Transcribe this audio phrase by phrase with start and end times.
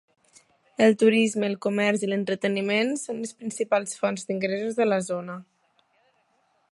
[0.85, 5.37] El turisme, el comerç i l'entreteniment son les principals fonts d'ingressos de la zona.